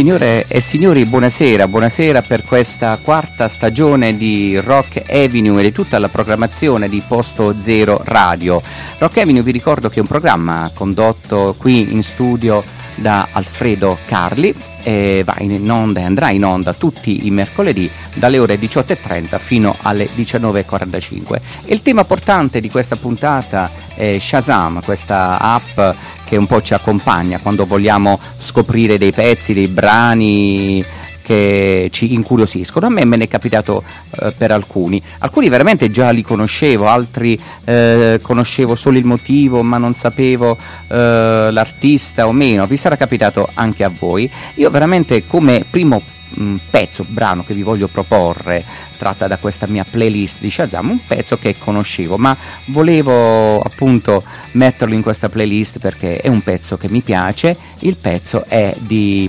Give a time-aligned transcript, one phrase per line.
[0.00, 5.98] Signore e signori, buonasera, buonasera per questa quarta stagione di Rock Avenue e di tutta
[5.98, 8.62] la programmazione di Posto Zero Radio.
[8.96, 14.54] Rock Avenue vi ricordo che è un programma condotto qui in studio da Alfredo Carli
[14.82, 20.06] e va in onda andrà in onda tutti i mercoledì dalle ore 18.30 fino alle
[20.06, 21.40] 19.45.
[21.66, 25.94] E il tema portante di questa puntata è Shazam, questa app
[26.30, 30.84] che un po' ci accompagna quando vogliamo scoprire dei pezzi, dei brani
[31.24, 32.86] che ci incuriosiscono.
[32.86, 33.82] A me me ne è capitato
[34.20, 35.02] eh, per alcuni.
[35.18, 41.48] Alcuni veramente già li conoscevo, altri eh, conoscevo solo il motivo ma non sapevo eh,
[41.50, 42.64] l'artista o meno.
[42.68, 44.30] Vi sarà capitato anche a voi.
[44.54, 46.00] Io veramente come primo
[46.38, 48.64] mm, pezzo, brano che vi voglio proporre
[48.96, 52.36] tratta da questa mia playlist di Shazam, un pezzo che conoscevo, ma
[52.66, 57.56] volevo appunto metterlo in questa playlist perché è un pezzo che mi piace.
[57.80, 59.28] Il pezzo è di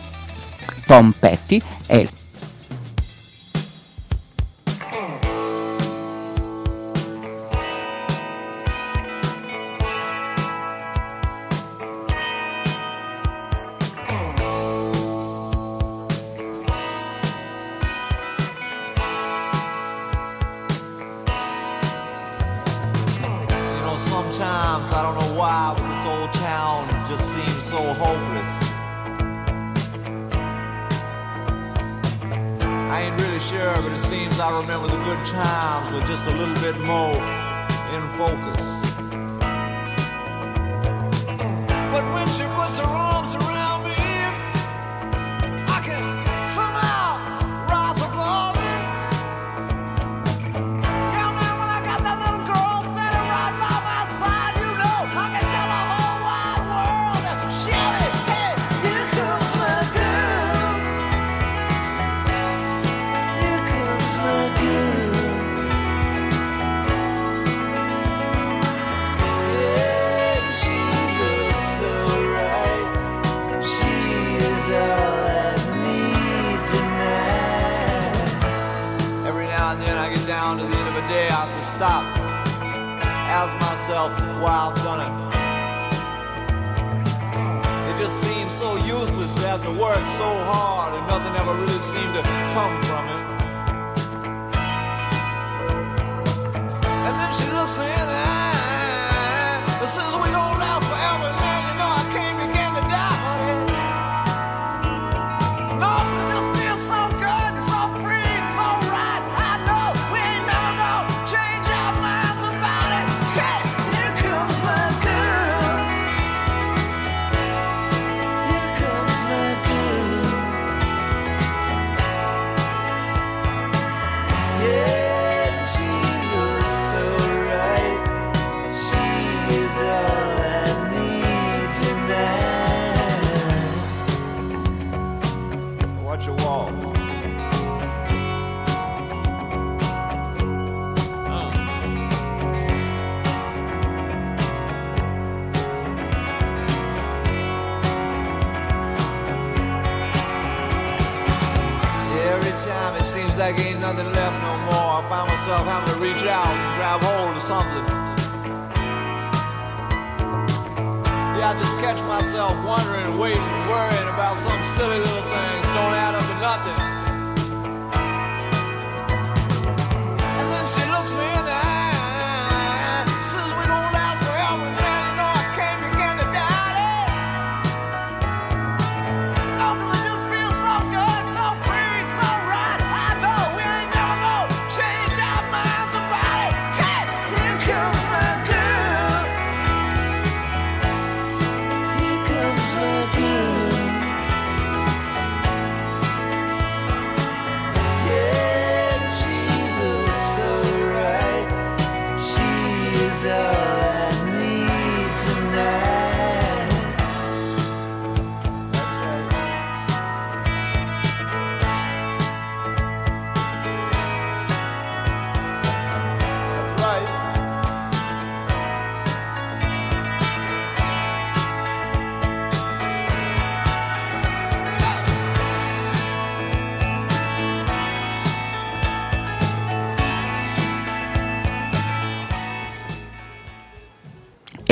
[0.85, 2.07] Tom Petty e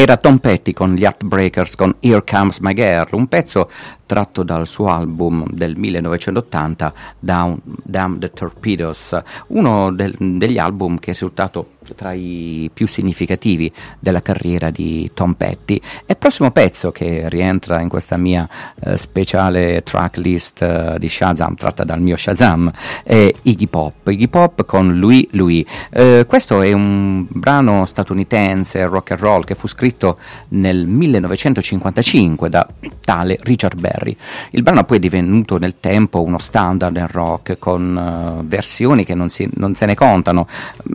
[0.10, 3.70] era Tom Petty con gli Heartbreakers con Here Comes My Girl, un pezzo
[4.08, 11.12] tratto dal suo album del 1980 Down, Down the Torpedoes, uno del, degli album che
[11.12, 15.76] è risultato tra i più significativi della carriera di Tom Petty.
[16.06, 18.48] E il prossimo pezzo che rientra in questa mia
[18.84, 22.72] eh, speciale tracklist eh, di Shazam, tratta dal mio Shazam,
[23.04, 24.08] è Iggy Pop.
[24.08, 25.66] Iggy Pop con Louis Louis.
[25.90, 30.18] Eh, questo è un brano statunitense rock and roll che fu scritto
[30.50, 32.68] nel 1955 da
[33.04, 34.16] tale Richard Berry.
[34.52, 39.16] Il brano poi è divenuto nel tempo uno standard nel rock con uh, versioni che
[39.16, 40.48] non, si, non se ne contano.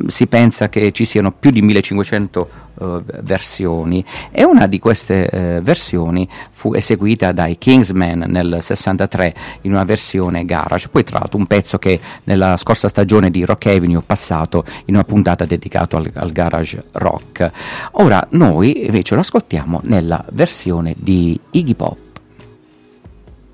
[0.06, 5.62] Si pensa che ci siano più di 1500 uh, versioni e una di queste uh,
[5.62, 11.46] versioni fu eseguita dai Kingsmen nel 63 in una versione garage, poi tra l'altro un
[11.46, 16.10] pezzo che nella scorsa stagione di Rock Avenue ho passato in una puntata dedicata al,
[16.14, 17.50] al garage rock.
[17.92, 21.98] Ora noi invece lo ascoltiamo nella versione di Iggy Pop.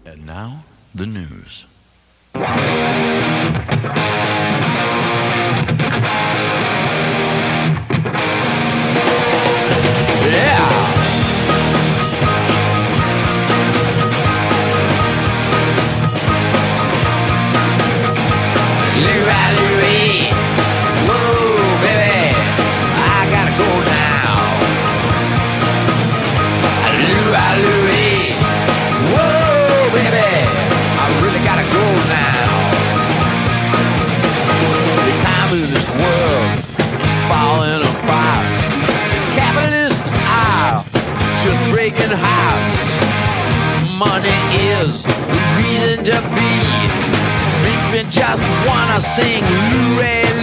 [0.05, 0.63] And now
[0.95, 1.67] the news.
[48.21, 50.40] Just wanna sing Louie,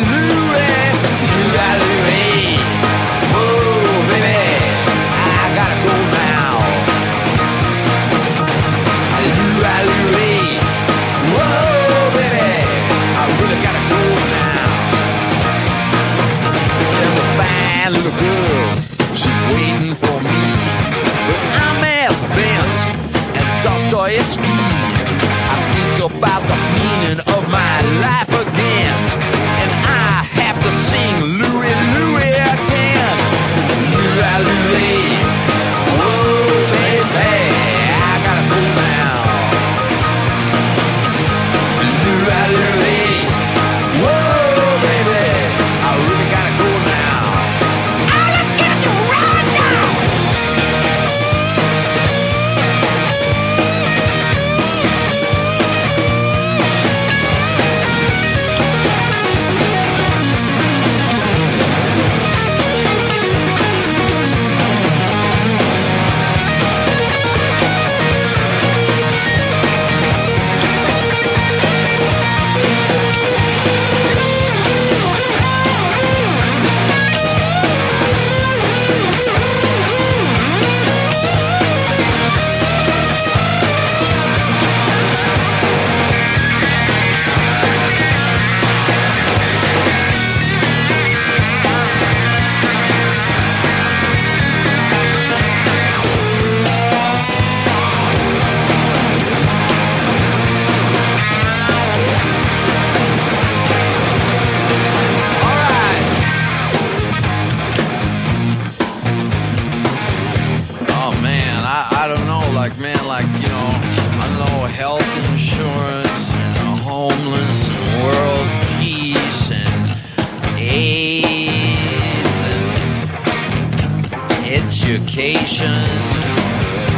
[124.87, 125.67] education.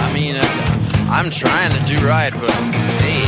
[0.05, 0.46] I mean, I,
[1.10, 2.51] I'm trying to do right, but
[3.01, 3.25] hey,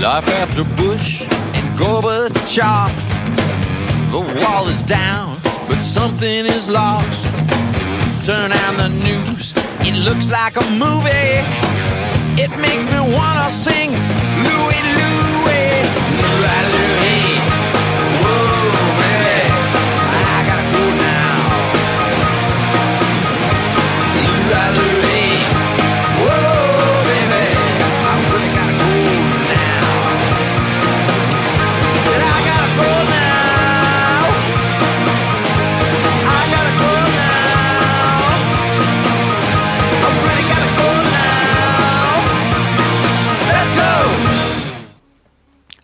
[0.00, 1.22] life after Bush
[1.54, 2.90] and Gorbachev,
[4.10, 5.38] the wall is down,
[5.68, 7.24] but something is lost.
[8.26, 9.54] Turn on the news,
[9.86, 11.38] it looks like a movie.
[12.42, 13.90] It makes me wanna sing
[14.42, 15.82] Louie Louie,
[16.20, 16.91] Louie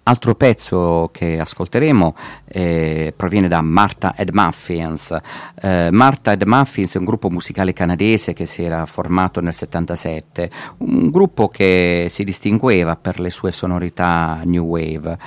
[0.08, 2.14] Altro pezzo che ascolteremo
[2.48, 5.16] eh, proviene da Martha and Muffins.
[5.60, 10.50] Eh, Martha and Muffins è un gruppo musicale canadese che si era formato nel 77,
[10.78, 15.18] un gruppo che si distingueva per le sue sonorità new wave.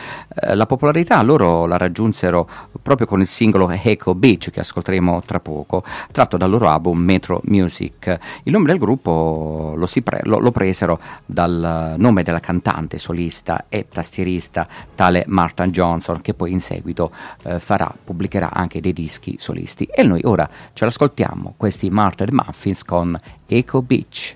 [0.42, 2.48] Eh, la popolarità loro la raggiunsero
[2.82, 7.42] proprio con il singolo Echo Beach che ascolteremo tra poco, tratto dal loro album Metro
[7.46, 8.18] Music.
[8.44, 13.88] Il nome del gruppo lo, pre- lo, lo presero dal nome della cantante, solista e
[13.88, 17.11] tastierista tale Martha Johnson che poi in seguito
[17.44, 19.86] eh, farà, pubblicherà anche dei dischi solisti.
[19.86, 24.36] E noi ora ce l'ascoltiamo, questi Martin Muffins con Eco Beach.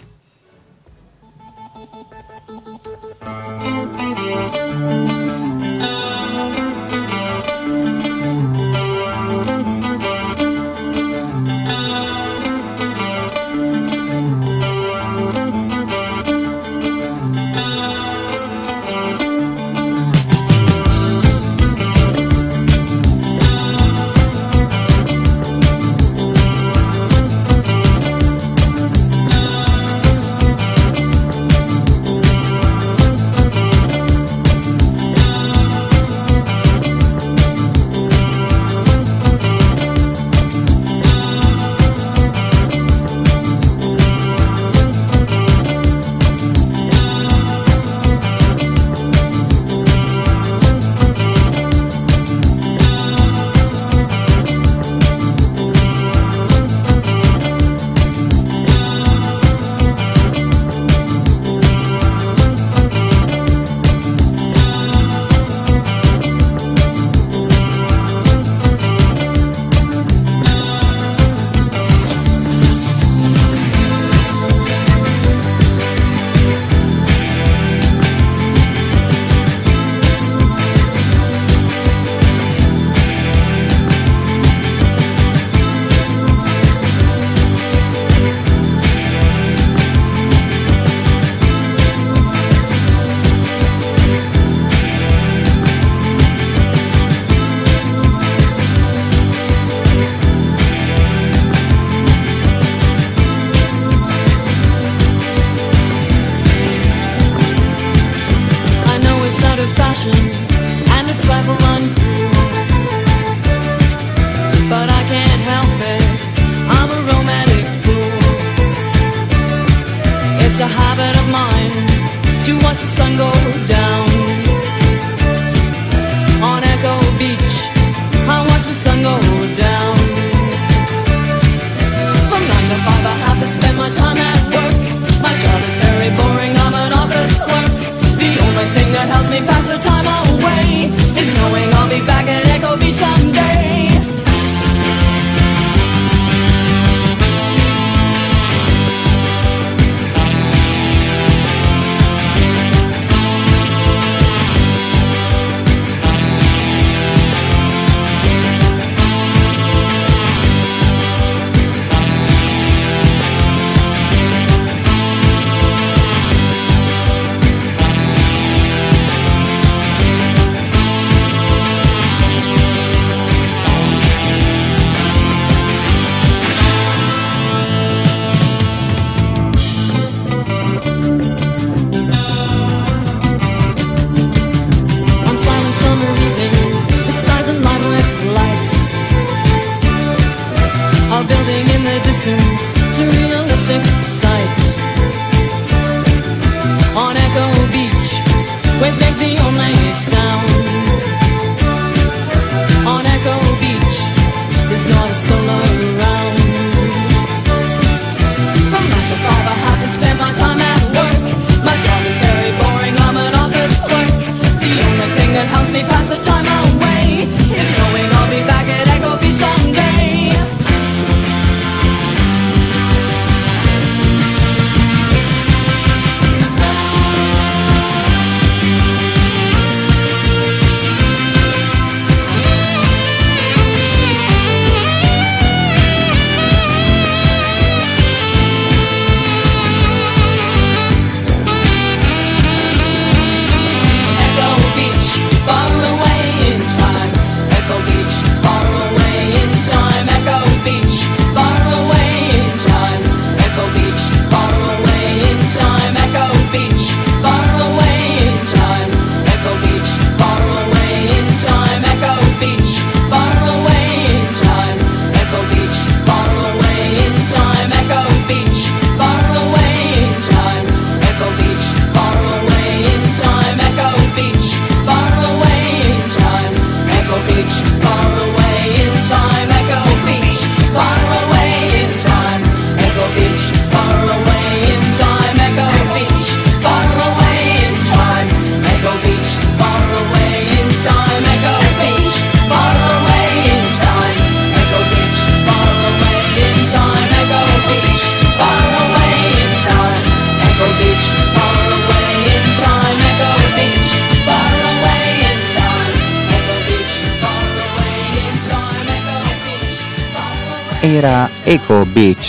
[4.86, 5.14] thank you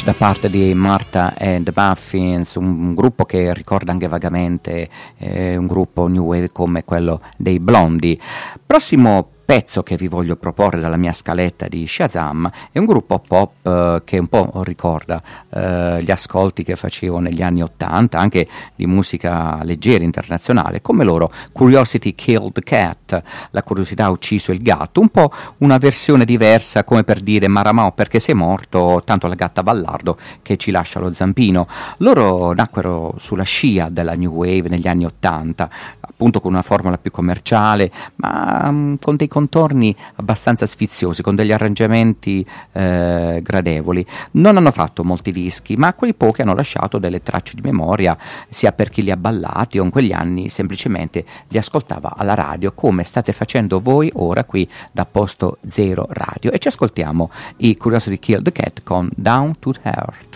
[0.07, 6.07] da parte di Martha and Muffins, un, gruppo che ricorda anche vagamente eh, un gruppo
[6.07, 8.17] new wave come quello dei Blondi.
[8.65, 13.65] Prossimo pezzo che vi voglio proporre dalla mia scaletta di Shazam è un gruppo pop
[13.65, 18.87] eh, che un po' ricorda eh, gli ascolti che facevo negli anni Ottanta, anche di
[18.87, 25.11] musica leggera internazionale, come loro Curiosity Killed Cat, la curiosità ha ucciso il gatto, un
[25.11, 30.19] po' una versione diversa come per dire Maramao perché sei morto, tanto la gatta ballardo
[30.43, 31.69] che ci lascia lo zampino.
[31.99, 35.71] Loro nacquero sulla scia della New Wave negli anni Ottanta,
[36.17, 41.53] appunto con una formula più commerciale, ma um, con dei contorni abbastanza sfiziosi, con degli
[41.53, 44.05] arrangiamenti eh, gradevoli.
[44.33, 48.17] Non hanno fatto molti dischi, ma quei pochi hanno lasciato delle tracce di memoria,
[48.49, 52.73] sia per chi li ha ballati o in quegli anni semplicemente li ascoltava alla radio,
[52.73, 56.51] come state facendo voi ora qui da Posto Zero Radio.
[56.51, 60.36] E ci ascoltiamo i Curiosity Kill the Cat con Down to Earth.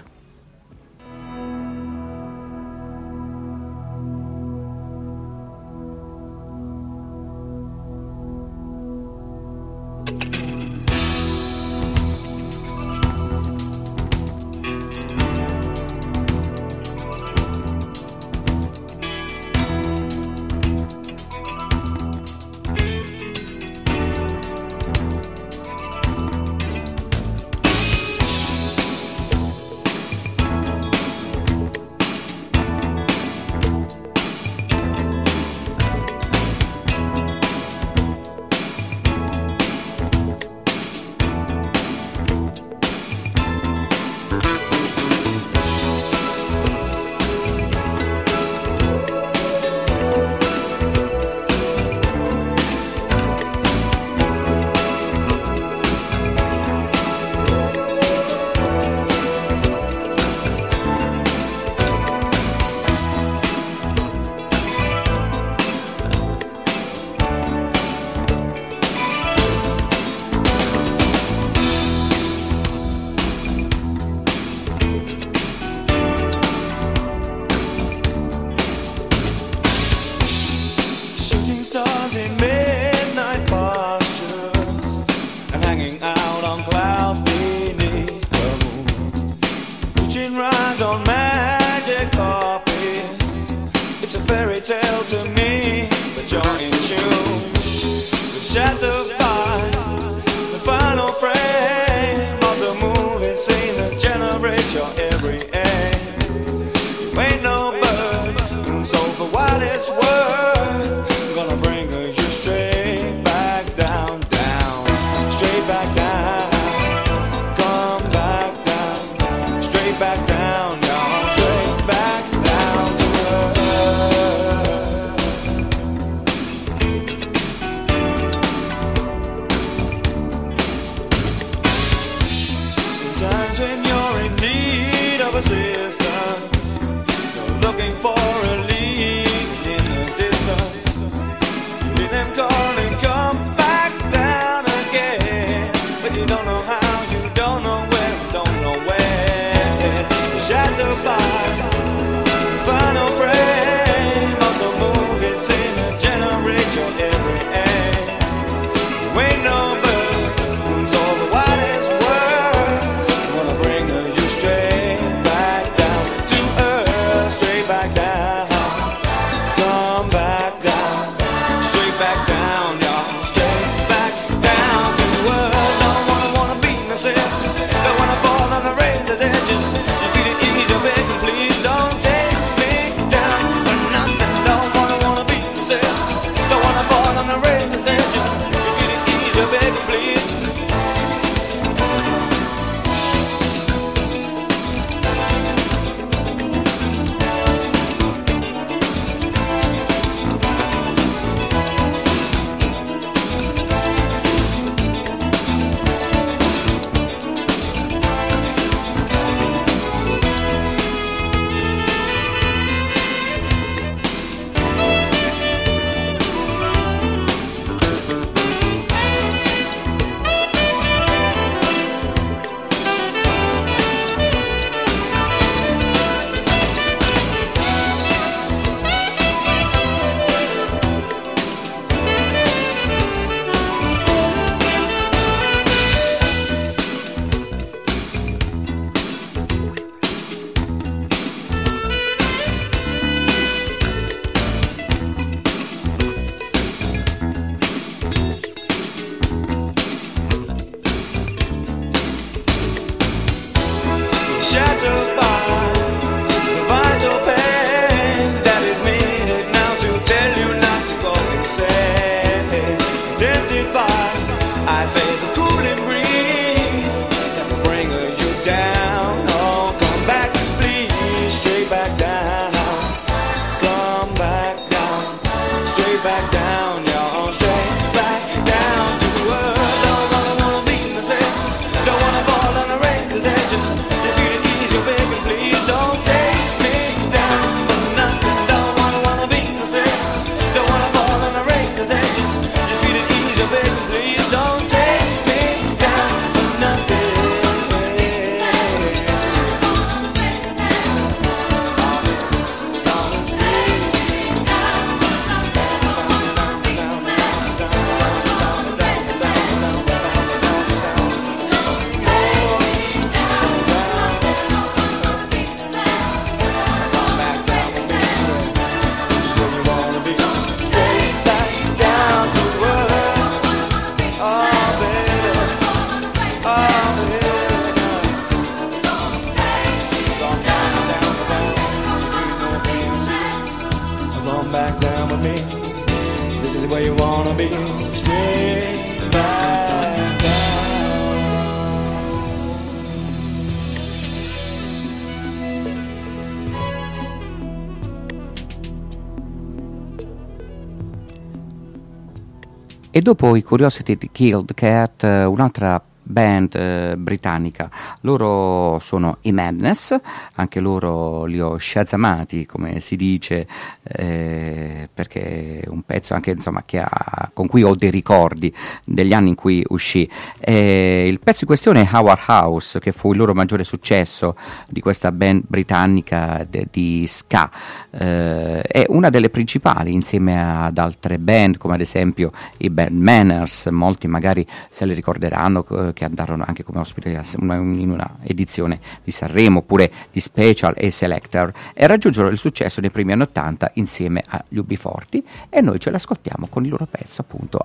[353.01, 357.71] E dopo i Curiosity Killed Cat, un'altra band eh, britannica.
[358.03, 359.99] Loro sono i Madness,
[360.35, 363.47] anche loro li ho shazamati, come si dice,
[363.85, 369.31] eh, perché è un pezzo anche insomma, ha, con cui ho dei ricordi degli anni
[369.31, 370.09] in cui uscì.
[370.39, 374.37] Eh, il pezzo in questione è Howard House, che fu il loro maggiore successo
[374.69, 377.51] di questa band britannica de, di ska.
[377.91, 383.67] Eh, è una delle principali insieme ad altre band, come ad esempio i Band Manners,
[383.67, 385.63] molti magari se le ricorderanno
[385.93, 391.53] che andarono anche come ospite in una edizione di Sanremo oppure di Special e Selector
[391.75, 396.47] e raggiunsero il successo nei primi anni 80 insieme agli UB40 e noi ce l'ascoltiamo
[396.49, 397.63] con il loro pezzo appunto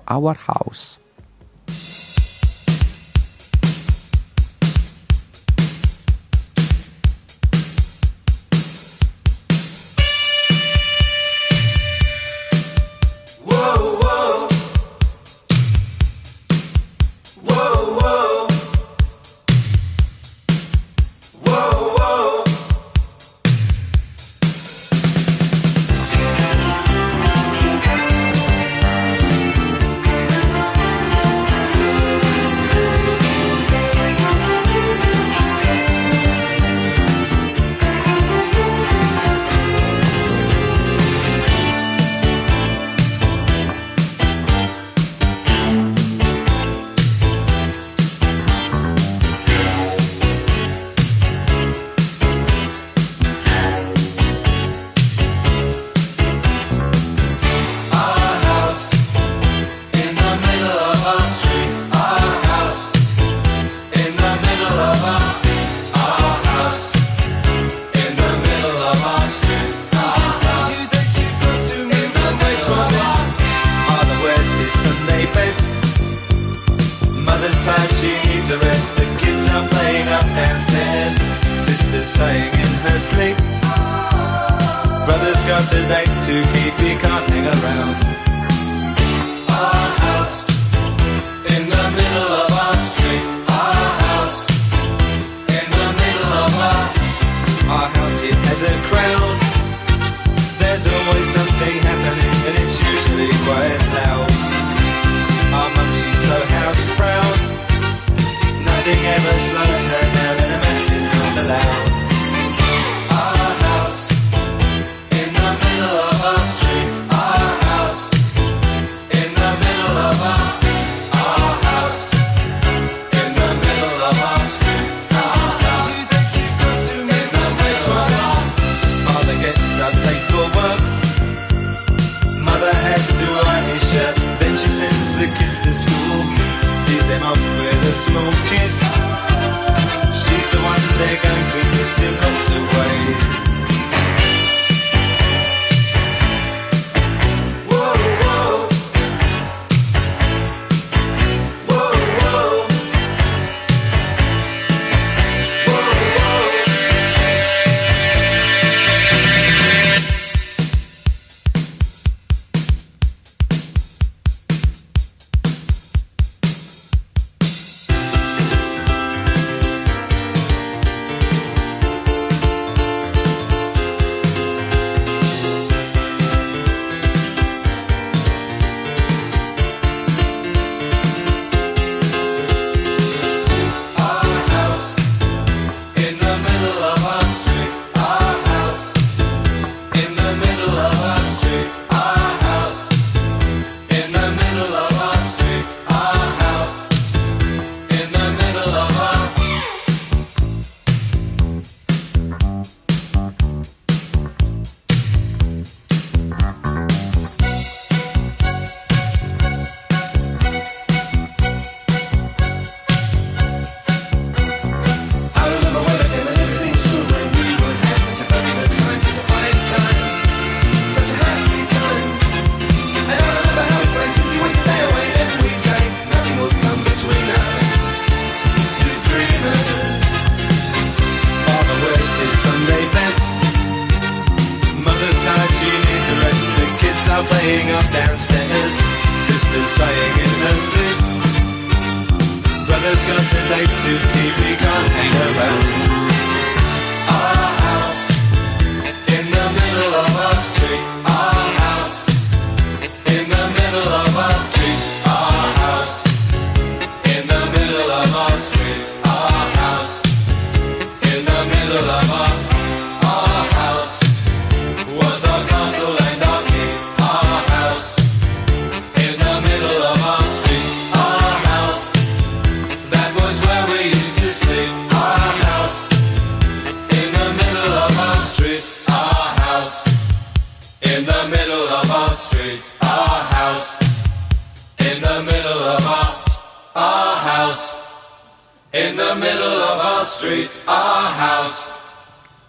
[138.58, 138.85] Our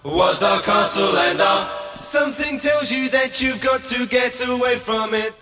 [0.07, 5.13] was our castle and our something tells you that you've got to get away from
[5.13, 5.33] it.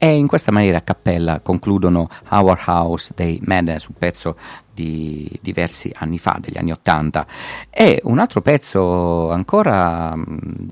[0.00, 4.36] E in questa maniera a cappella concludono Our House dei Madness, un pezzo
[4.78, 7.26] di diversi anni fa, degli anni Ottanta.
[7.68, 10.24] E un altro pezzo ancora mh,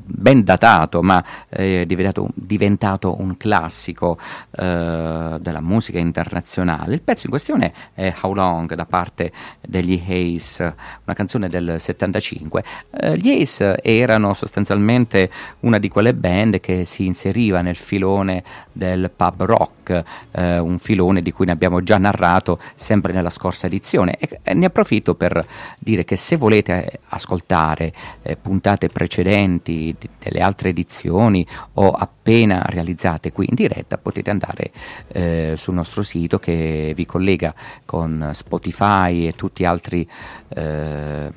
[0.04, 4.16] ben datato, ma eh, diventato, diventato un classico
[4.52, 6.94] eh, della musica internazionale.
[6.94, 10.62] Il pezzo in questione è How Long da parte degli Ace,
[11.04, 12.64] una canzone del 75.
[12.90, 19.10] Eh, gli Ace erano sostanzialmente una di quelle band che si inseriva nel filone del
[19.14, 23.94] pub rock, eh, un filone di cui ne abbiamo già narrato sempre nella scorsa edizione.
[24.04, 25.44] E, e ne approfitto per
[25.78, 33.32] dire che se volete ascoltare eh, puntate precedenti di- delle altre edizioni o appena realizzate
[33.32, 34.70] qui in diretta, potete andare
[35.08, 37.54] eh, sul nostro sito che vi collega
[37.84, 40.08] con Spotify e tutti altri.
[40.48, 41.32] eh,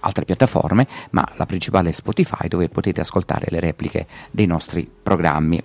[0.00, 5.60] altre piattaforme, ma la principale è Spotify dove potete ascoltare le repliche dei nostri programmi.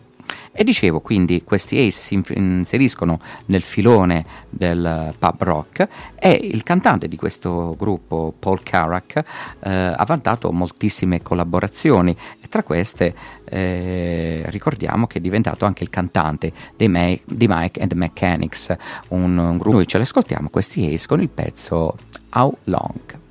[0.55, 7.07] E dicevo, quindi questi Ace si inseriscono nel filone del pub rock e il cantante
[7.07, 9.23] di questo gruppo, Paul Carrack,
[9.61, 15.89] eh, ha vantato moltissime collaborazioni e tra queste eh, ricordiamo che è diventato anche il
[15.89, 18.75] cantante di, Ma- di Mike and the Mechanics,
[19.09, 19.77] un, un gruppo.
[19.77, 21.97] Noi ce l'ascoltiamo, questi Ace, con il pezzo
[22.29, 23.21] How Long.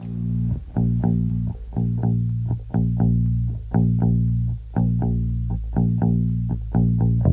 [0.00, 1.18] Thank you.
[4.78, 5.02] Thank
[7.24, 7.27] you.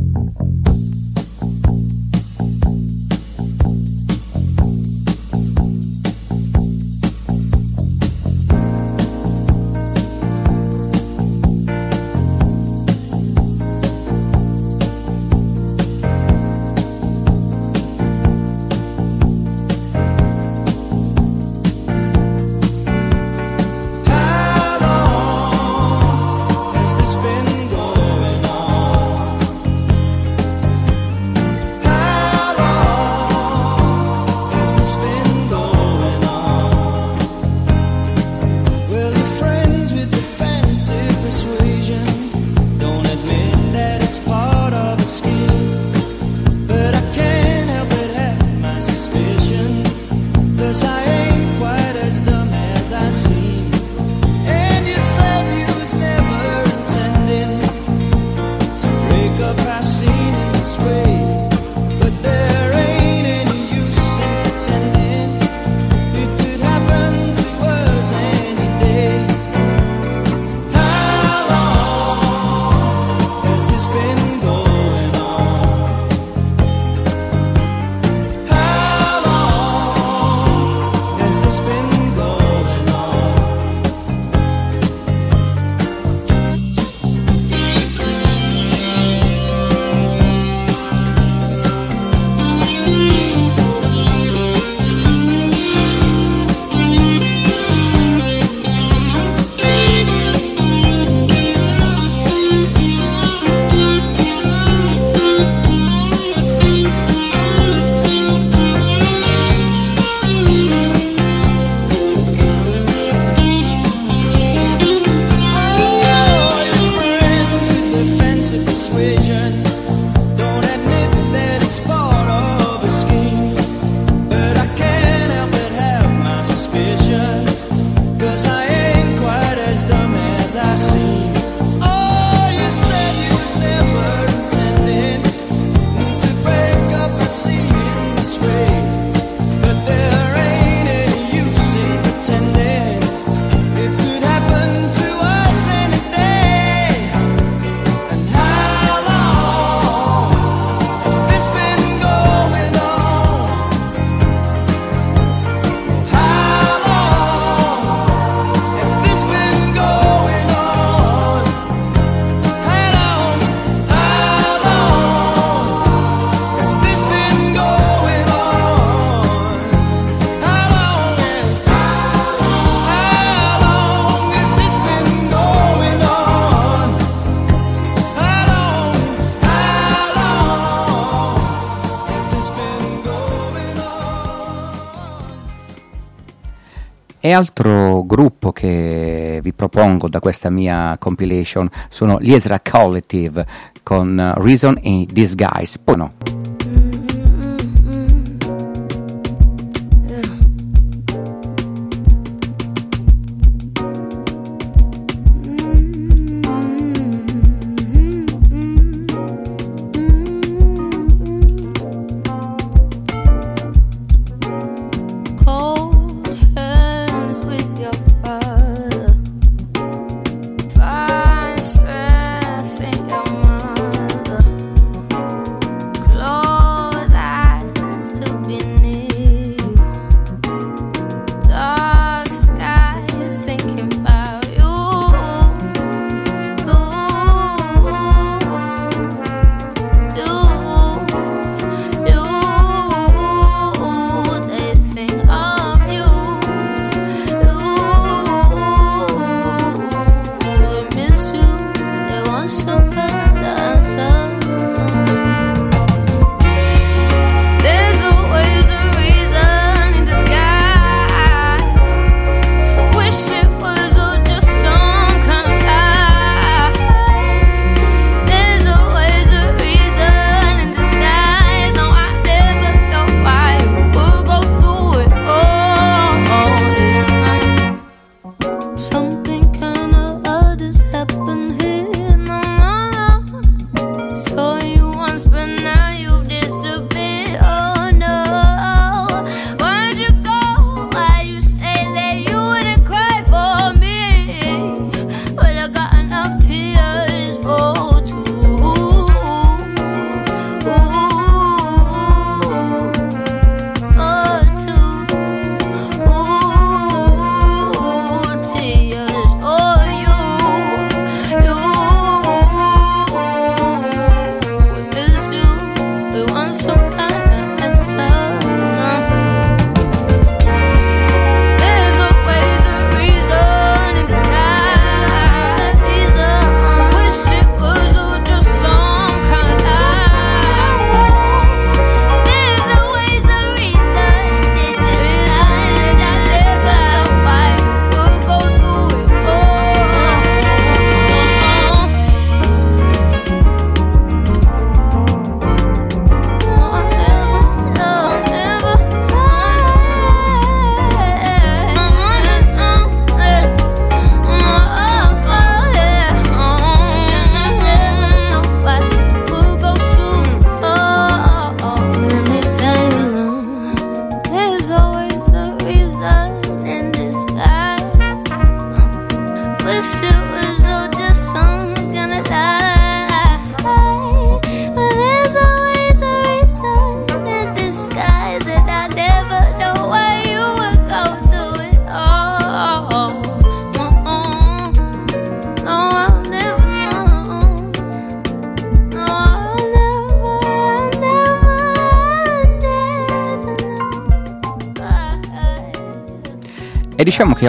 [187.25, 193.43] E altro gruppo che vi propongo da questa mia compilation sono gli Ezra Collective
[193.81, 195.79] con Reason in Disguise.
[195.83, 195.97] Poi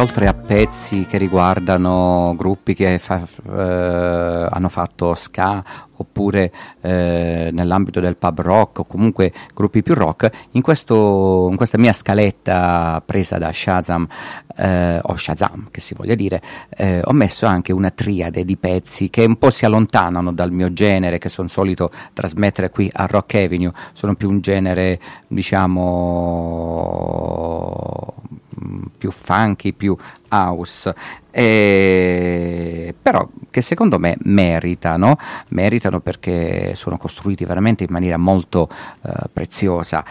[0.06, 5.64] oltre a pezzi che riguardano gruppi che fa, eh, hanno fatto ska
[5.96, 11.76] oppure eh, nell'ambito del pub rock o comunque gruppi più rock, in, questo, in questa
[11.76, 14.06] mia scaletta presa da Shazam
[14.56, 19.10] eh, o Shazam che si voglia dire, eh, ho messo anche una triade di pezzi
[19.10, 23.34] che un po' si allontanano dal mio genere che sono solito trasmettere qui a Rock
[23.34, 25.64] Avenue, sono più un genere diciamo
[28.96, 29.96] più funky, più
[30.28, 30.94] house,
[31.30, 35.16] eh, però che secondo me meritano,
[35.48, 38.68] meritano perché sono costruiti veramente in maniera molto
[39.02, 40.04] eh, preziosa.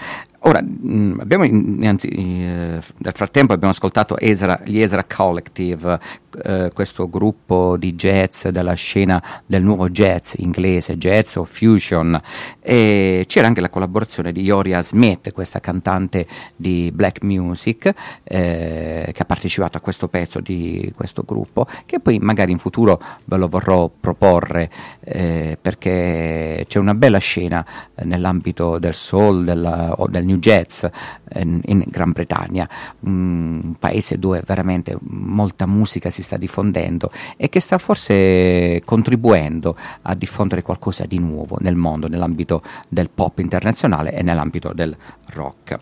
[0.47, 5.99] Ora, mh, mm, abbiamo innanzi, eh, nel frattempo abbiamo ascoltato Ezra, gli Ezra Collective,
[6.43, 12.21] eh, questo gruppo di jazz della scena del nuovo jazz inglese, jazz o fusion,
[12.59, 17.91] e c'era anche la collaborazione di Yoria Smith, questa cantante di black music,
[18.23, 23.01] eh, che ha partecipato a questo pezzo di questo gruppo, che poi magari in futuro
[23.25, 24.69] ve lo vorrò proporre,
[24.99, 27.65] eh, perché c'è una bella scena
[28.03, 32.69] nell'ambito del soul della, o del new New Jazz eh, in Gran Bretagna,
[33.01, 40.13] un paese dove veramente molta musica si sta diffondendo e che sta forse contribuendo a
[40.13, 44.95] diffondere qualcosa di nuovo nel mondo, nell'ambito del pop internazionale e nell'ambito del
[45.27, 45.77] rock.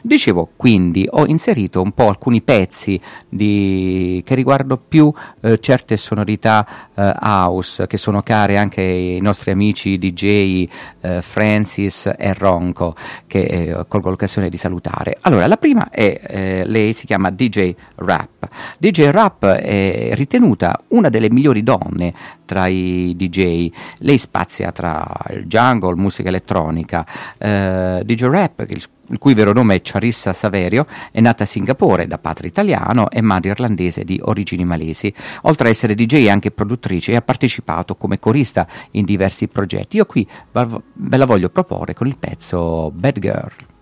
[0.00, 6.66] Dicevo quindi, ho inserito un po' alcuni pezzi di, che riguardano più eh, certe sonorità
[6.94, 10.68] eh, house che sono care anche ai nostri amici DJ
[11.00, 12.94] eh, Francis e Ronco
[13.26, 15.16] che eh, colgo l'occasione di salutare.
[15.22, 18.48] Allora, la prima è, eh, lei si chiama DJ Rap.
[18.78, 22.12] DJ Rap è ritenuta una delle migliori donne
[22.44, 23.70] tra i DJ.
[23.98, 27.06] Lei spazia tra il jungle, musica elettronica.
[27.38, 32.08] Eh, DJ Rap, il il cui vero nome è Charissa Saverio, è nata a Singapore
[32.08, 35.14] da padre italiano e madre irlandese di origini malesi.
[35.42, 39.98] Oltre a essere DJ e anche produttrice, ha partecipato come corista in diversi progetti.
[39.98, 43.75] Io qui ve la voglio proporre con il pezzo Bad Girl.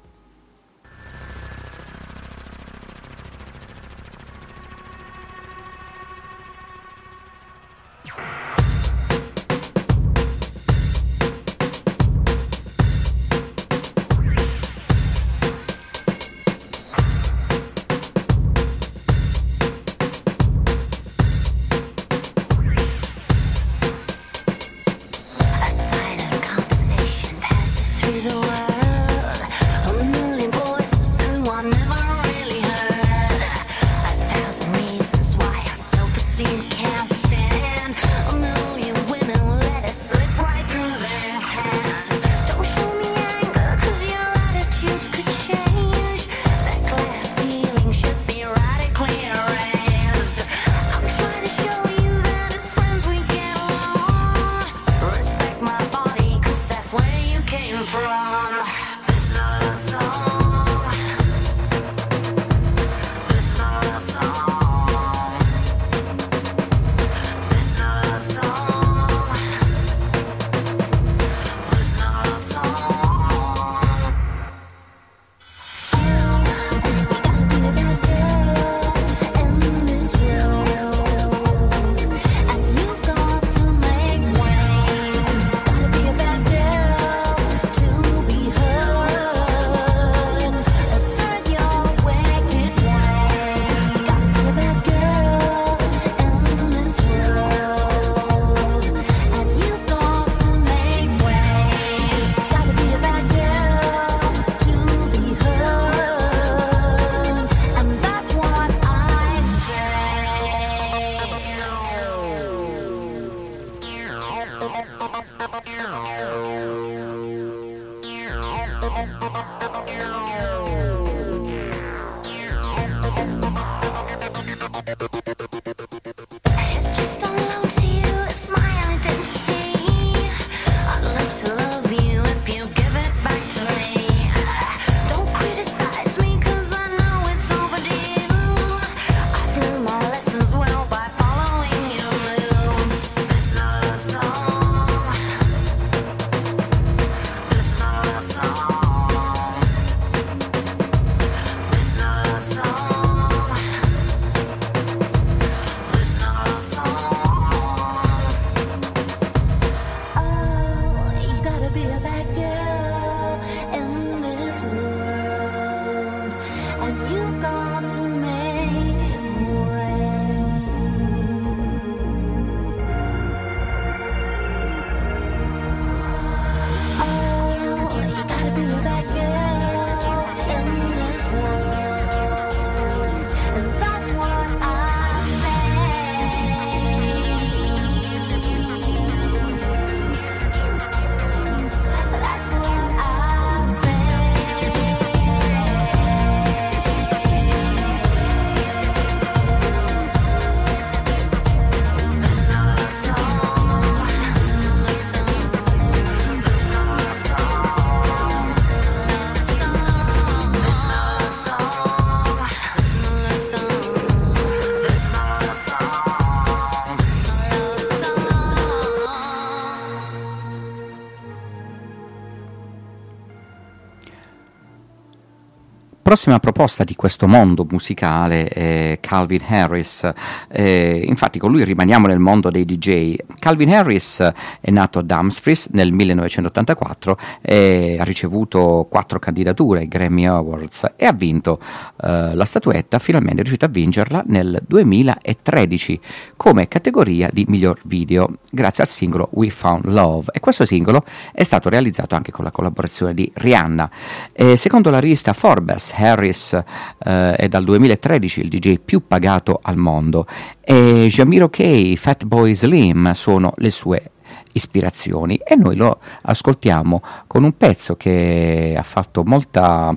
[226.14, 230.08] Prossima proposta di questo mondo musicale è Calvin Harris.
[230.48, 233.16] Eh, infatti, con lui rimaniamo nel mondo dei DJ.
[233.40, 234.20] Calvin Harris
[234.60, 241.04] è nato a Dumfries nel 1984 e ha ricevuto quattro candidature ai Grammy Awards e
[241.04, 241.58] ha vinto
[242.00, 246.00] eh, la statuetta, finalmente è riuscito a vincerla nel 2013
[246.36, 250.30] come categoria di miglior video, grazie al singolo We Found Love.
[250.32, 253.90] E questo singolo è stato realizzato anche con la collaborazione di Rihanna.
[254.32, 259.76] E secondo la rivista Forbes, Harris eh, è dal 2013 il DJ più pagato al
[259.76, 260.26] mondo.
[260.60, 264.10] E Jamiro K, Fatboy Slim sono le sue
[264.52, 265.36] ispirazioni.
[265.36, 269.96] E noi lo ascoltiamo con un pezzo che ha fatto molta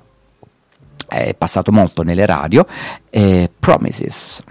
[1.07, 2.65] è passato molto nelle radio
[3.09, 4.43] eh, Promises.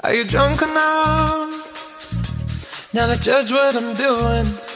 [0.00, 1.48] Are you drunk enough
[2.92, 4.75] now to judge what I'm doing?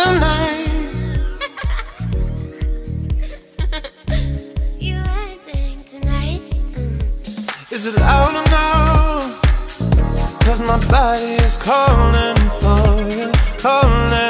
[10.50, 14.29] Cause my body is calling for you, calling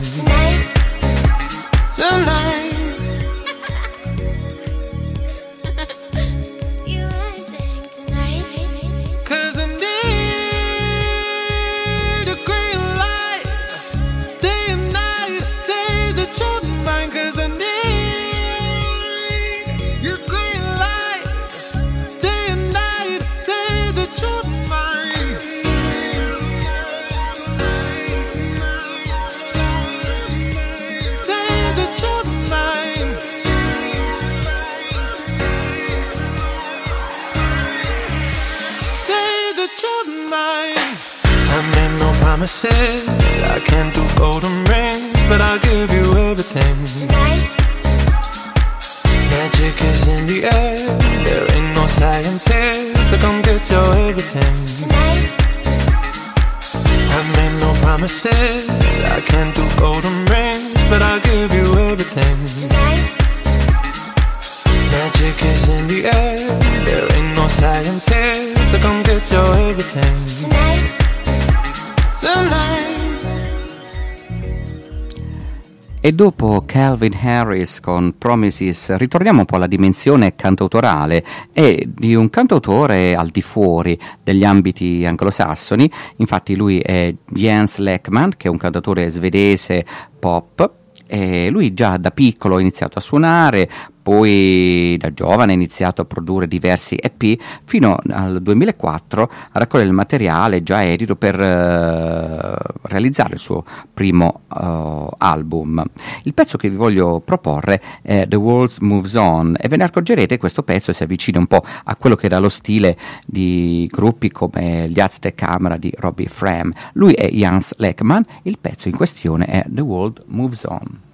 [77.01, 78.95] Calvin Harris con Promises.
[78.95, 85.03] Ritorniamo un po' alla dimensione cantautorale e di un cantautore al di fuori degli ambiti
[85.03, 89.83] anglosassoni, infatti lui è Jens Lekman che è un cantautore svedese
[90.19, 90.73] pop
[91.07, 93.69] e lui già da piccolo ha iniziato a suonare,
[94.01, 99.95] Poi da giovane ha iniziato a produrre diversi EP fino al 2004 a raccogliere il
[99.95, 105.83] materiale già edito per eh, realizzare il suo primo eh, album.
[106.23, 110.37] Il pezzo che vi voglio proporre è The World Moves On e ve ne accorgerete
[110.37, 114.89] questo pezzo si avvicina un po' a quello che era lo stile di gruppi come
[114.89, 116.71] gli Aztec Camera di Robbie Fram.
[116.93, 121.09] Lui è Jans Leckman, il pezzo in questione è The World Moves On.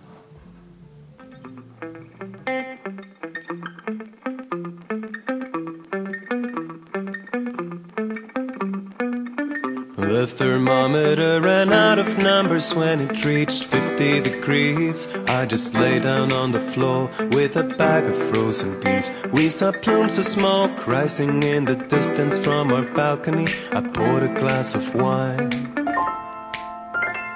[10.17, 15.07] The thermometer ran out of numbers when it reached 50 degrees.
[15.27, 19.11] I just lay down on the floor with a bag of frozen peas.
[19.31, 23.45] We saw plumes of smoke rising in the distance from our balcony.
[23.71, 25.76] I poured a glass of wine.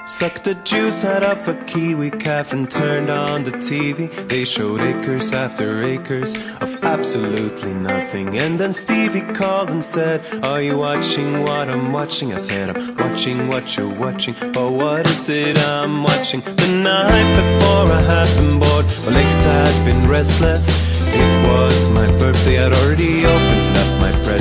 [0.07, 4.09] Sucked the juice out of a kiwi calf and turned on the TV.
[4.27, 8.35] They showed acres after acres of absolutely nothing.
[8.37, 12.33] And then Stevie called and said, Are you watching what I'm watching?
[12.33, 14.33] I said, I'm watching what you're watching.
[14.53, 16.41] But what is it I'm watching?
[16.41, 20.67] The night before I had been bored, my legs had been restless.
[21.13, 24.37] It was my birthday, I'd already opened up my At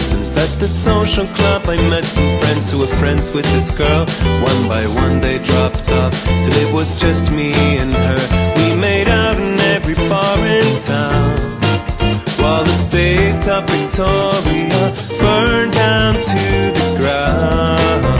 [0.60, 4.06] the social club, I met some friends who were friends with this girl.
[4.40, 8.54] One by one, they dropped off till it was just me and her.
[8.54, 11.36] We made out in every bar in town.
[12.38, 18.19] While the state of Victoria burned down to the ground.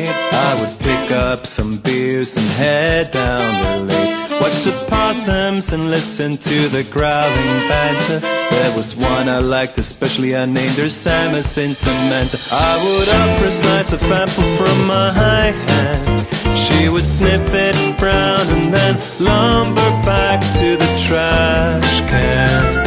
[0.31, 4.41] I would pick up some beers and head down the lake.
[4.41, 8.19] Watch the possums and listen to the growling banter.
[8.19, 12.37] There was one I liked, especially I named her Samus in Samantha.
[12.51, 16.57] I would offer a slice of apple from my high hand.
[16.57, 22.81] She would sniff it brown and then lumber back to the trash can.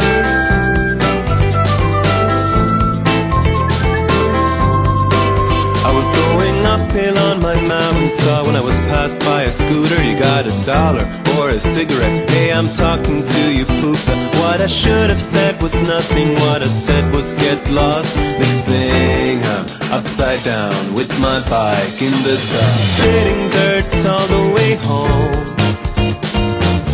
[6.95, 10.01] Uphill on my mountain star when I was passed by a scooter.
[10.03, 11.05] You got a dollar
[11.37, 12.29] or a cigarette?
[12.29, 14.15] Hey, I'm talking to you, Poopa.
[14.39, 16.33] What I should have said was nothing.
[16.35, 18.15] What I said was get lost.
[18.15, 24.43] Next thing, I'm upside down with my bike in the dark, hitting dirt all the
[24.55, 25.45] way home.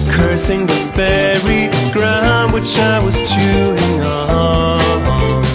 [0.10, 5.51] Cursing the buried ground which I was chewing on.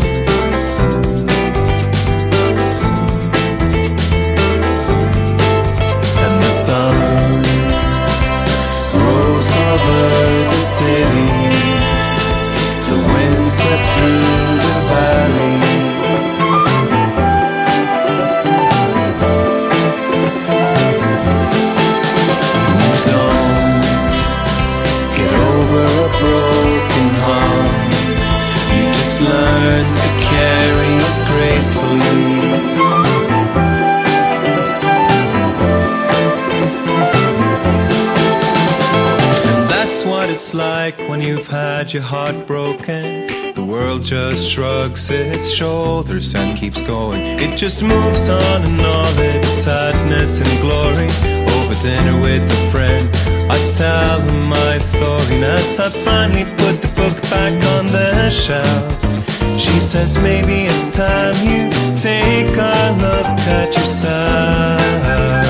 [40.36, 43.25] It's like when you've had your heart broken.
[43.66, 47.20] The world just shrugs its shoulders and keeps going.
[47.40, 51.08] It just moves on in all its sadness and glory.
[51.50, 53.10] Over dinner with a friend,
[53.50, 55.34] I tell him my story.
[55.34, 60.88] And as I finally put the book back on the shelf, she says maybe it's
[60.90, 65.45] time you take a look at yourself.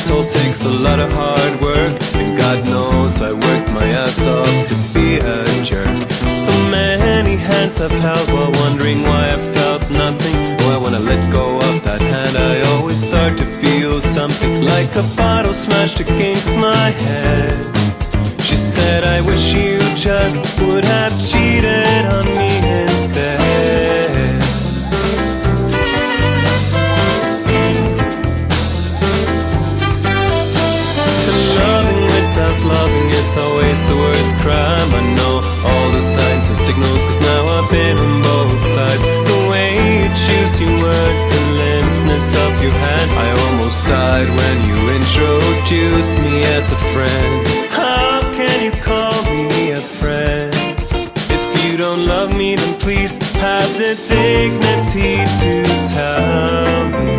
[0.00, 1.92] Asshole, takes a lot of hard work.
[2.14, 5.96] And God knows I worked my ass off to be a jerk.
[6.34, 10.36] So many hands have held while wondering why I felt nothing.
[10.64, 14.94] Why when I let go of that hand, I always start to feel something like
[14.96, 17.64] a bottle smashed against my head.
[18.40, 22.49] She said, I wish you just would have cheated on me
[42.32, 47.46] And I almost died when you introduced me as a friend.
[47.70, 50.54] How can you call me a friend?
[50.54, 55.64] If you don't love me, then please have the dignity to
[55.96, 57.10] tell me.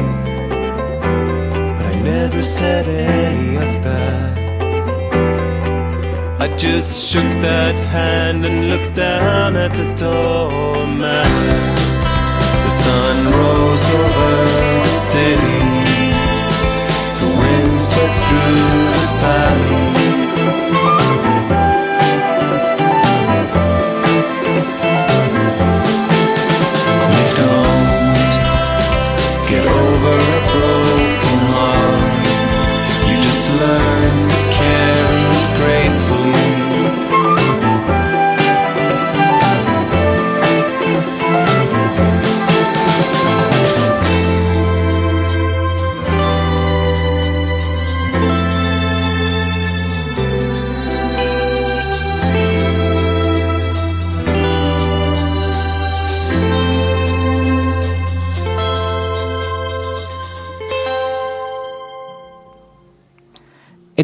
[1.76, 4.38] But I never said any of that.
[6.40, 11.71] I just shook that hand and looked down at the doormat.
[12.84, 14.34] Sun rose over
[14.86, 15.60] the city.
[17.20, 20.01] The wind swept through the valley.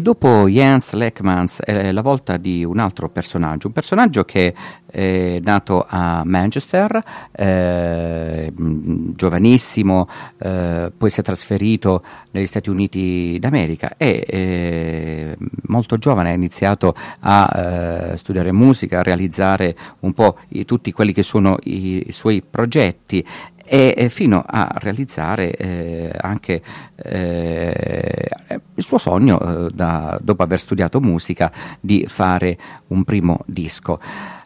[0.08, 4.54] Dopo Jens Leckmans è la volta di un altro personaggio, un personaggio che
[4.86, 6.98] è nato a Manchester,
[7.30, 15.36] eh, giovanissimo, eh, poi si è trasferito negli Stati Uniti d'America e eh,
[15.66, 21.12] molto giovane ha iniziato a eh, studiare musica, a realizzare un po' i- tutti quelli
[21.12, 23.22] che sono i, i suoi progetti
[23.68, 26.62] e fino a realizzare eh, anche
[26.96, 28.28] eh,
[28.74, 32.56] il suo sogno, eh, da- dopo aver studiato musica, di fare
[32.88, 34.00] un primo disco.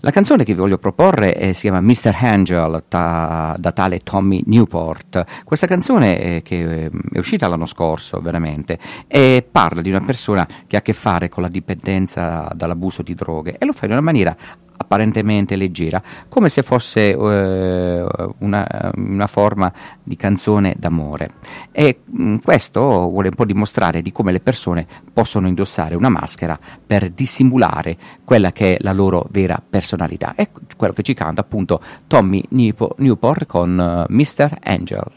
[0.05, 2.17] La canzone che vi voglio proporre eh, si chiama Mr.
[2.23, 5.45] Angel ta- da tale Tommy Newport.
[5.45, 10.45] Questa canzone eh, che eh, è uscita l'anno scorso veramente e parla di una persona
[10.67, 13.93] che ha a che fare con la dipendenza dall'abuso di droghe e lo fa in
[13.93, 14.37] una maniera
[14.83, 18.07] apparentemente leggera, come se fosse eh,
[18.39, 19.73] una, una forma
[20.03, 21.35] di canzone d'amore.
[21.71, 26.59] E mh, questo vuole un po' dimostrare di come le persone possono indossare una maschera
[26.85, 29.92] per dissimulare quella che è la loro vera personalità.
[30.35, 33.79] È quello che ci canta appunto Tommy Newport con
[34.09, 34.59] eh, Mr.
[34.63, 35.11] Angel.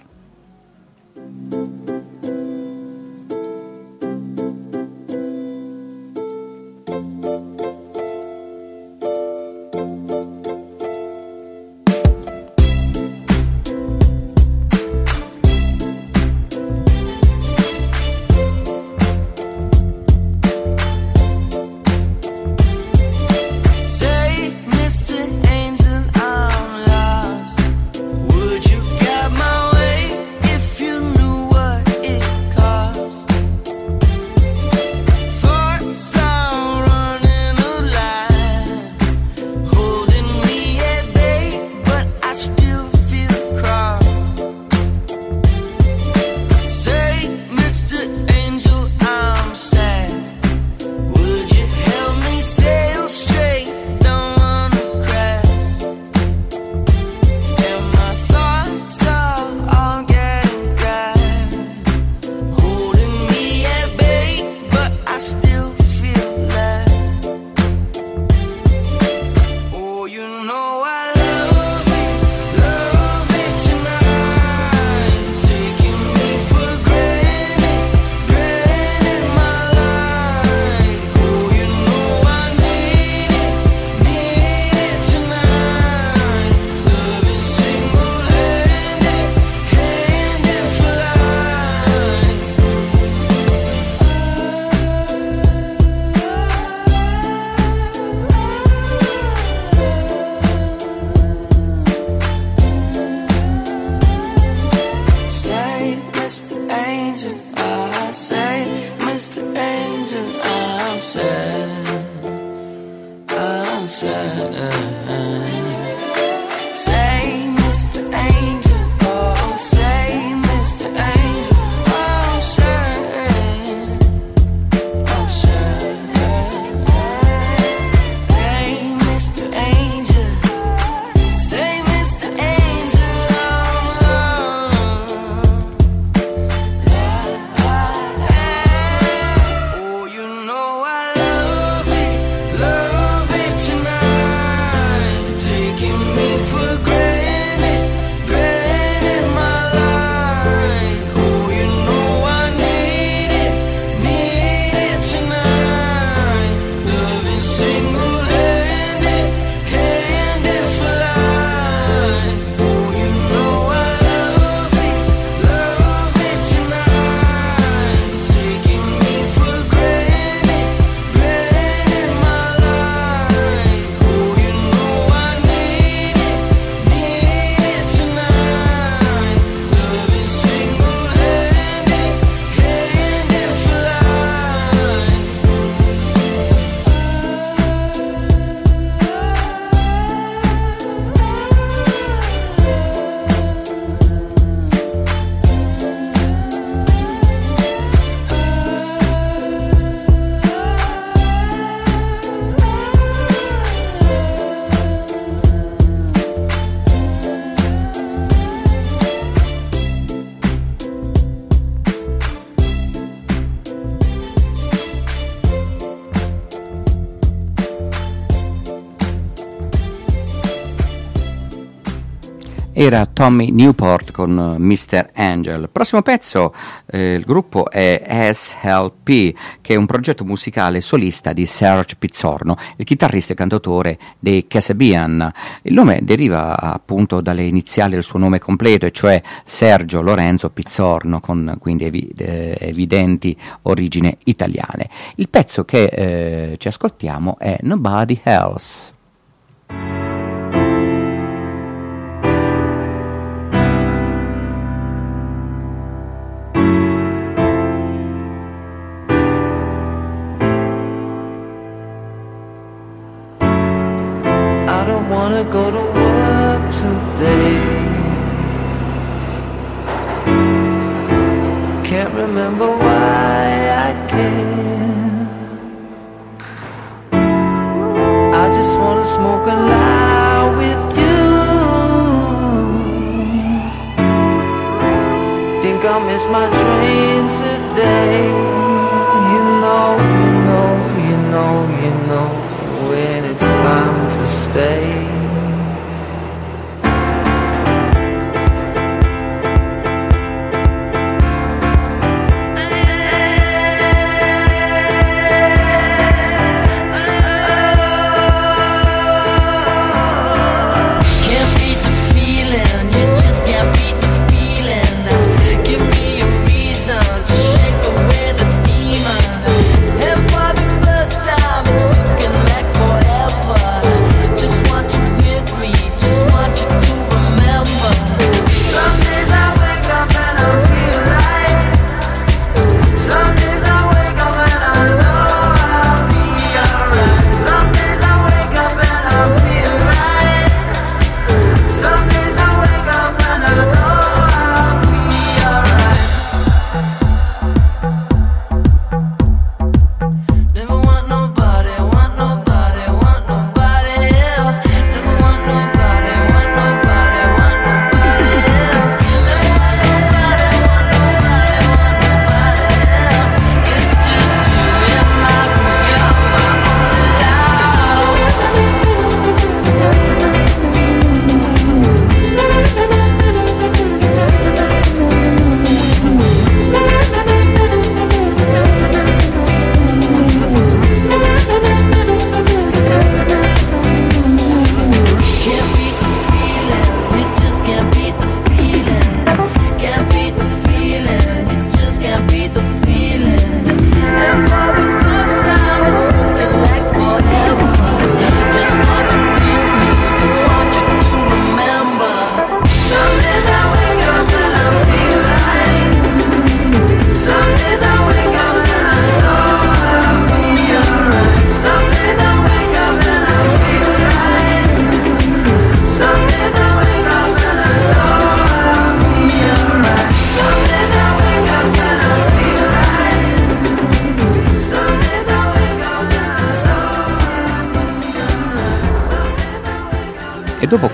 [223.15, 225.11] Tommy Newport con eh, Mr.
[225.13, 225.61] Angel.
[225.61, 226.53] Il prossimo pezzo,
[226.85, 232.83] eh, il gruppo è SLP, che è un progetto musicale solista di Serge Pizzorno, il
[232.83, 235.31] chitarrista e cantautore dei Casabian.
[235.61, 241.21] Il nome deriva appunto dalle iniziali del suo nome completo, e cioè Sergio Lorenzo Pizzorno,
[241.21, 244.89] con quindi evi- eh, evidenti origine italiane.
[245.15, 248.94] Il pezzo che eh, ci ascoltiamo è Nobody Else.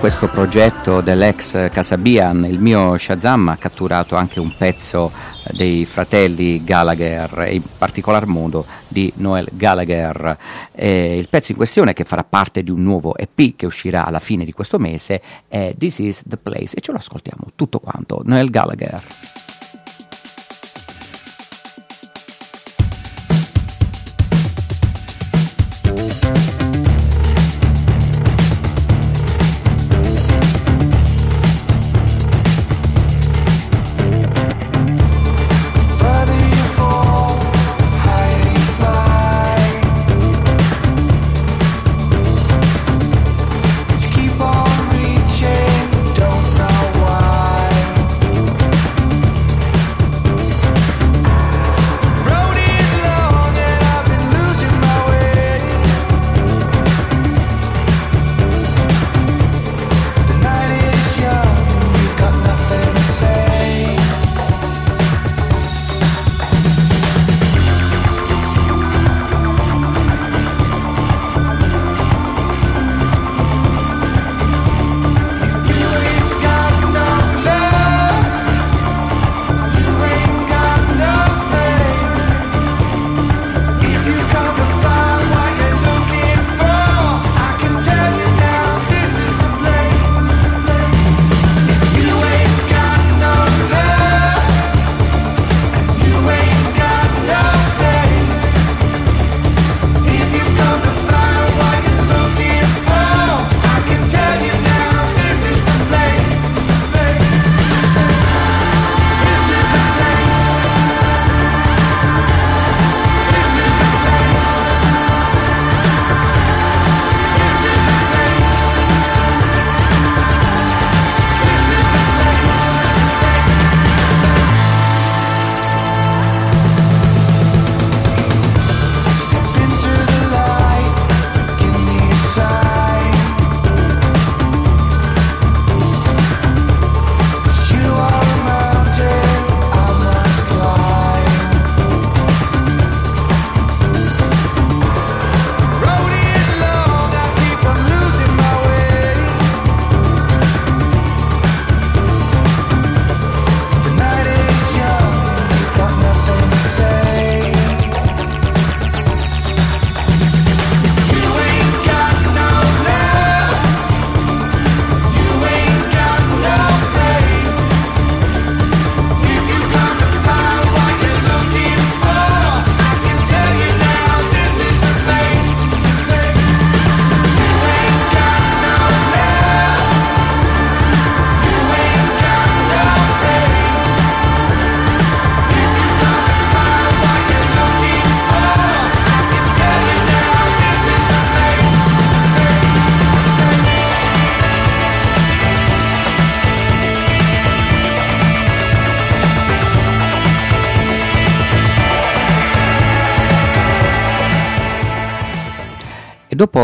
[0.02, 5.12] questo progetto dell'ex Casabian, il mio Shazam ha catturato anche un pezzo
[5.44, 10.36] eh, dei fratelli Gallagher e in particolar modo di Noel Gallagher.
[10.72, 14.18] Eh, il pezzo in questione, che farà parte di un nuovo EP che uscirà alla
[14.18, 18.22] fine di questo mese, è This Is the Place e ce lo ascoltiamo tutto quanto.
[18.24, 19.31] Noel Gallagher.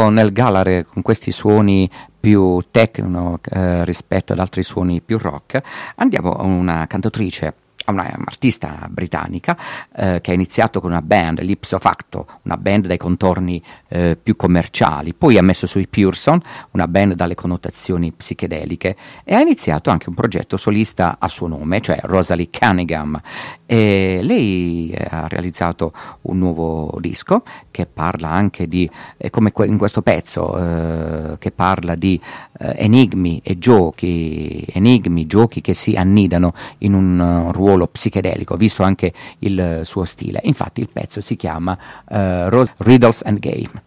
[0.09, 1.89] Dopo nel Galare con questi suoni
[2.19, 5.61] più techno eh, rispetto ad altri suoni più rock,
[5.97, 7.55] andiamo a una cantautrice una,
[7.87, 9.57] un'artista britannica
[9.95, 14.37] eh, che ha iniziato con una band, l'Ipso Facto, una band dai contorni eh, più
[14.37, 16.41] commerciali, poi ha messo sui Pearson,
[16.73, 21.81] una band dalle connotazioni psichedeliche e ha iniziato anche un progetto solista a suo nome,
[21.81, 23.21] cioè Rosalie Cunningham.
[23.65, 29.79] E lei eh, ha realizzato un nuovo disco che parla anche di, eh, come in
[29.79, 32.21] questo pezzo, eh, che parla di
[32.59, 38.83] eh, enigmi e giochi, enigmi, giochi che si annidano in un uh, ruolo psichedelico, visto
[38.83, 40.41] anche il suo stile.
[40.45, 41.77] Infatti il pezzo si chiama
[42.09, 43.83] uh, Riddles and Game.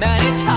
[0.00, 0.49] that it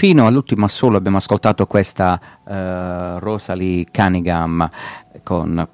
[0.00, 2.18] Fino all'ultimo assolo abbiamo ascoltato questa
[2.48, 4.66] eh, Rosalie Cunningham
[5.22, 5.68] con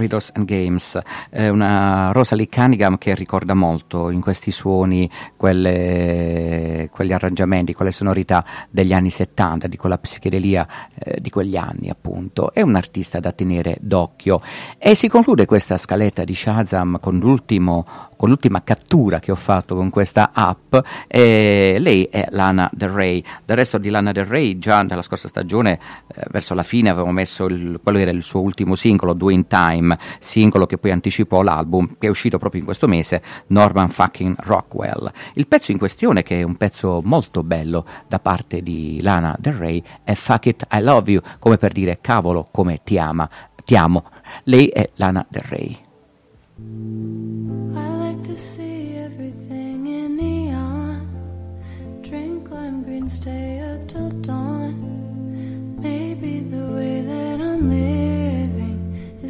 [0.00, 0.98] Riddles and Games,
[1.30, 8.44] eh, una Rosalie Cunningham che ricorda molto in questi suoni quelle, quegli arrangiamenti, quelle sonorità
[8.70, 10.66] degli anni 70, di quella psichedelia
[10.98, 12.52] eh, di quegli anni appunto.
[12.52, 14.40] È un artista da tenere d'occhio
[14.78, 19.90] e si conclude questa scaletta di Shazam con, con l'ultima cattura che ho fatto con
[19.90, 20.74] questa app
[21.06, 23.22] e lei è Lana Del Rey.
[23.44, 25.78] Del resto di Lana Del Rey già nella scorsa stagione
[26.14, 29.89] eh, verso la fine avevamo messo il, quello era il suo ultimo singolo, Doing Time,
[30.18, 35.10] singolo che poi anticipò l'album che è uscito proprio in questo mese, Norman fucking Rockwell.
[35.34, 39.54] Il pezzo in questione, che è un pezzo molto bello da parte di Lana Del
[39.54, 43.28] Rey, è Fuck It, I Love You, come per dire cavolo come ti ama,
[43.64, 44.04] ti amo.
[44.44, 45.78] Lei è Lana Del Rey.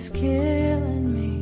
[0.00, 1.32] Is killing me.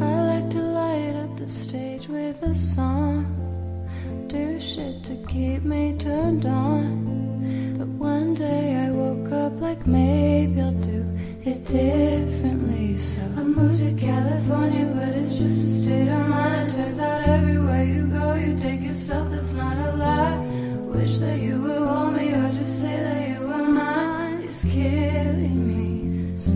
[0.00, 3.24] I like to light up the stage with a song.
[4.28, 6.84] Do shit to keep me turned on.
[7.78, 11.00] But one day I woke up like maybe I'll do
[11.50, 12.96] it differently.
[12.98, 16.70] So I moved to California, but it's just a state of mind.
[16.70, 20.38] Turns out everywhere you go, you take yourself, that's not a lie.
[20.94, 24.42] Wish that you would hold me or just say that you were mine.
[24.44, 25.67] It's killing me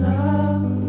[0.03, 0.81] love.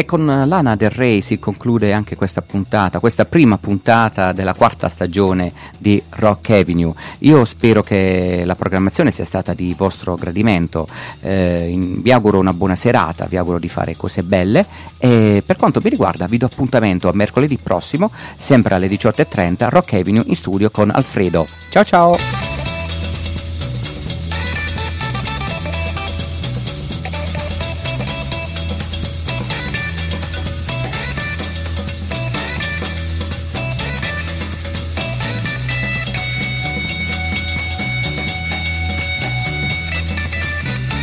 [0.00, 4.88] E con Lana Del Rey si conclude anche questa puntata, questa prima puntata della quarta
[4.88, 6.94] stagione di Rock Avenue.
[7.18, 10.88] Io spero che la programmazione sia stata di vostro gradimento,
[11.20, 14.64] eh, in- vi auguro una buona serata, vi auguro di fare cose belle
[14.96, 19.92] e per quanto mi riguarda vi do appuntamento a mercoledì prossimo, sempre alle 18.30, Rock
[19.92, 21.46] Avenue in studio con Alfredo.
[21.68, 22.49] Ciao ciao!